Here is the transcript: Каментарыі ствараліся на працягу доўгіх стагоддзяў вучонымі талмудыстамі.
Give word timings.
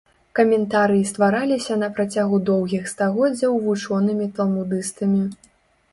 Каментарыі 0.37 1.03
ствараліся 1.09 1.77
на 1.83 1.89
працягу 1.99 2.41
доўгіх 2.49 2.89
стагоддзяў 2.95 3.61
вучонымі 3.67 4.25
талмудыстамі. 4.41 5.23